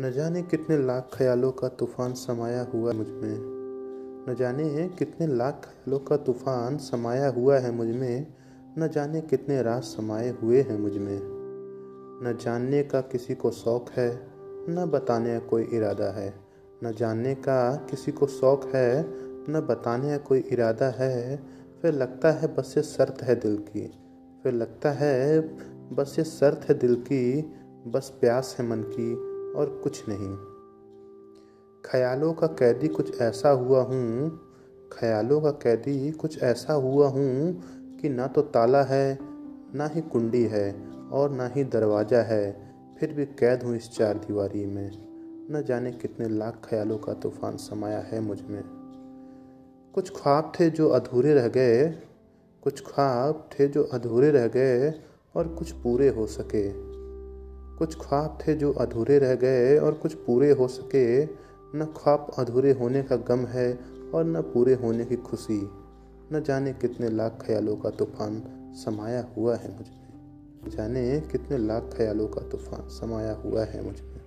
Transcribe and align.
न 0.00 0.10
जाने 0.10 0.42
कितने 0.42 0.78
लाख 0.78 1.10
ख्यालों 1.14 1.52
का 1.52 1.68
तूफ़ान 1.68 2.12
समाया 2.12 2.62
हुआ 2.74 2.90
है 2.90 2.96
मुझमें। 2.96 3.38
न 4.28 4.34
जाने 4.38 4.88
कितने 4.88 5.26
लाख 5.26 5.60
ख्यालों 5.64 5.98
का 5.98 6.16
तूफ़ान 6.16 6.76
समाया 6.76 7.28
हुआ 7.28 7.58
है 7.58 7.70
मुझमें। 7.70 8.26
न 8.78 8.88
जाने 8.88 9.20
कितने 9.20 9.62
राज 9.62 9.82
समाये 9.82 10.30
हुए 10.30 10.60
हैं 10.60 10.78
मुझमें। 10.78 11.20
न 12.24 12.38
जानने 12.40 12.82
का 12.82 13.00
किसी 13.00 13.34
को 13.34 13.50
शौक 13.50 13.90
है, 13.90 14.26
न 14.68 14.90
बताने 14.94 15.38
का 15.38 15.46
कोई 15.46 15.62
इरादा 15.62 16.10
है। 16.10 16.34
न 16.84 16.92
जानने 16.92 17.34
का 17.34 17.74
किसी 17.74 18.12
को 18.12 18.26
शौक 18.26 18.64
है, 18.64 19.06
न 19.50 19.66
बताने 19.70 20.10
का 20.10 20.18
कोई 20.18 20.38
इरादा 20.38 20.86
है। 20.86 21.36
फिर 21.82 21.92
लगता 21.92 22.30
है 22.30 22.54
बस 22.54 22.74
ये 22.76 22.82
शर्त 22.82 23.22
है 23.22 23.34
दिल 23.34 23.56
की। 23.56 23.98
फिर 24.42 24.52
लगता 24.52 24.90
है 24.90 25.40
बस 25.92 26.16
ये 26.18 26.24
शर्त 26.24 26.60
है 26.68 26.78
दिल 26.78 26.94
की, 26.94 27.54
बस 27.86 28.18
प्यास 28.20 28.56
है 28.58 28.68
मन 28.68 28.82
की। 28.82 29.33
और 29.56 29.80
कुछ 29.84 30.02
नहीं। 30.08 30.36
ख्यालों 31.84 32.32
का 32.32 32.46
कैदी 32.46 32.88
कुछ 32.88 33.20
ऐसा 33.20 33.50
हुआ 33.50 33.82
हूँ, 33.82 34.30
ख्यालों 34.92 35.40
का 35.40 35.50
कैदी 35.50 36.10
कुछ 36.12 36.42
ऐसा 36.42 36.72
हुआ 36.72 37.08
हूँ 37.08 37.62
कि 38.00 38.08
ना 38.08 38.26
तो 38.26 38.42
ताला 38.42 38.82
है, 38.82 39.18
ना 39.74 39.86
ही 39.86 40.00
कुंडी 40.00 40.42
है 40.42 40.70
और 41.12 41.30
ना 41.30 41.46
ही 41.46 41.64
दरवाज़ा 41.64 42.22
है, 42.22 42.52
फिर 43.00 43.12
भी 43.12 43.24
कैद 43.24 43.62
हूँ 43.62 43.76
इस 43.76 43.90
चार 43.90 44.18
दीवारी 44.18 44.66
में। 44.66 44.90
न 45.50 45.62
जाने 45.66 45.92
कितने 45.92 46.28
लाख 46.28 46.60
ख्यालों 46.64 46.98
का 46.98 47.12
तूफ़ान 47.12 47.56
समाया 47.56 47.98
है 47.98 48.20
मुझमें। 48.20 48.62
कुछ 49.94 50.10
ख्वाब 50.10 50.52
थे 50.60 50.70
जो 50.70 50.88
अधूरे 50.88 51.34
रह 51.34 51.48
गए, 51.48 51.88
कुछ 52.62 52.82
ख्वाब 52.86 53.48
थे 53.52 53.68
जो 53.68 53.82
अधूरे 53.82 54.30
रह 54.30 54.46
गए 54.46 54.92
और 55.34 55.48
कुछ 55.48 55.72
पूरे 55.72 56.08
हो 56.08 56.26
सके। 56.26 56.68
कुछ 57.78 57.96
ख्वाब 58.00 58.38
थे 58.40 58.54
जो 58.54 58.72
अधूरे 58.72 59.18
रह 59.18 59.34
गए 59.34 59.78
और 59.78 59.94
कुछ 59.94 60.14
पूरे 60.14 60.50
हो 60.50 60.68
सके। 60.68 61.24
न 61.76 61.94
ख्वाब 61.96 62.30
अधूरे 62.38 62.72
होने 62.72 63.02
का 63.02 63.16
गम 63.16 63.46
है 63.46 63.78
और 64.14 64.24
न 64.24 64.40
पूरे 64.42 64.74
होने 64.74 65.04
की 65.04 65.16
खुशी। 65.16 65.60
न 66.32 66.42
जाने 66.46 66.72
कितने 66.72 67.08
लाख 67.08 67.38
ख्यालों 67.46 67.76
का 67.76 67.90
तूफ़ान 67.90 68.42
समाया 68.84 69.26
हुआ 69.36 69.56
है 69.56 69.76
मुझ। 69.76 69.86
में 69.86 70.70
जाने 70.70 71.20
कितने 71.32 71.58
लाख 71.58 71.90
ख्यालों 71.96 72.28
का 72.28 72.40
तूफ़ान 72.48 72.88
समाया 72.88 73.32
हुआ 73.34 73.64
है 73.64 73.84
मुझ। 73.84 74.00
में 74.00 74.23